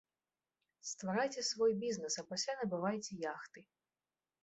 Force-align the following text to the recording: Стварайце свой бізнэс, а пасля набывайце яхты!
Стварайце 0.91 1.45
свой 1.51 1.71
бізнэс, 1.85 2.13
а 2.25 2.27
пасля 2.33 2.53
набывайце 2.65 3.23
яхты! 3.33 3.59